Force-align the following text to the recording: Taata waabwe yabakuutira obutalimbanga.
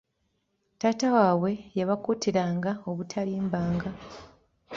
Taata 0.79 1.07
waabwe 1.15 1.51
yabakuutira 1.77 2.41
obutalimbanga. 2.89 3.89